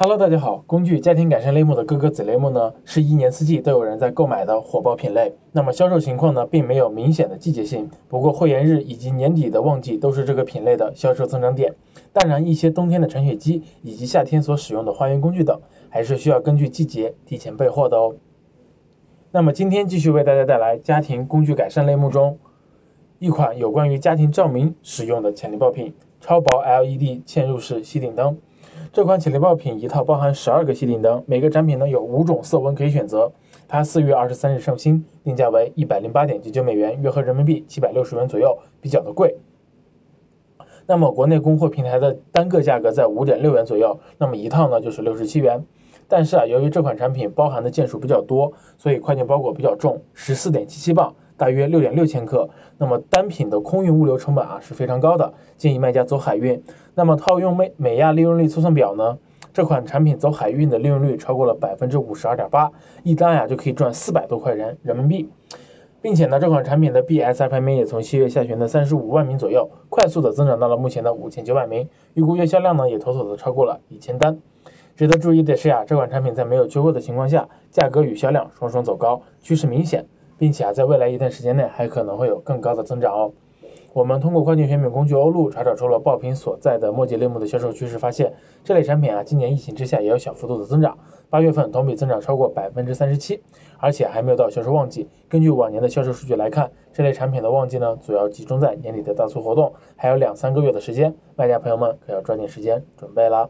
[0.00, 0.62] Hello，大家好。
[0.64, 5.34] 工具家庭改善类目的各个子类目呢，是一年四季都有人在购买的火爆品类。
[5.50, 7.90] 那么销售情况呢，并没有明显的季节性。
[8.06, 11.74] 不过会员日以及年底的旺季都是这个品类的销售增长点。
[12.12, 18.14] 当然，一些冬天的铲雪机以及夏天所使用的花园工具等，还是需要根据季节提前备货的哦。
[19.32, 22.38] 那么今天继续为大家带来家庭工具改善类目中
[23.18, 25.92] 一款有关于家庭照明使用的潜力爆品——
[26.22, 28.38] 超薄 LED 嵌入式吸顶灯。
[28.92, 33.30] 这款潜力爆品一套包含十二个吸顶灯，每个产品呢有五种色温可以选择。
[33.66, 39.36] 它四月二十三日上新，定价为一百零八点九九美元，约合人民币七百六十元左右，比较的贵。
[40.86, 45.62] 那么国内供货平台的单个价格在五点六元左右，那么一套呢就是六十七元。
[46.08, 51.14] 但是啊，由于这款产品包含的件数比较多，所以快件包裹比较重，十四点七七磅。
[51.38, 56.60] 大约六点六千克，那么单品的空运物流成本啊是非常高的，建议卖家走海运。
[56.96, 59.16] 那么套用美美亚利润率测算表呢，
[59.52, 62.70] 这款产品走海运的利润率超过了百分之五十二点八，
[63.04, 65.28] 一单呀就可以赚四百多块人人民币，
[66.02, 74.36] 并且呢，这款产品的 BSI 排名也从七月下旬的三十五万名左右，快速的增长到了目前的五千九百名，预估月销量呢也妥妥的超过了一千单。
[74.96, 80.04] 值得注意的是呀，这款产品在没有缺货的情况下，价格与销量双双走高，趋势明显。
[80.38, 83.32] 并且啊，在未来一段时间内还可能会有更高的增长哦。
[83.94, 90.96] 我们通过跨境选品工具欧路查找出了爆品所在的末节类目的销售趋势，发现这类产品啊，今年疫情之下也有小幅度的增长，
[91.28, 93.42] 八月份同比增长超过百分之三十七，
[93.78, 95.08] 而且还没有到销售旺季。
[95.28, 103.48] 根据往年的销售数据来看，这类产品的旺季呢，主要集中在年底的大促活动，还有两三个月的时间，卖家朋友们可要抓紧时间准备啦。